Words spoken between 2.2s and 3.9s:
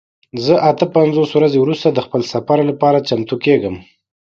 سفر لپاره چمتو کیږم.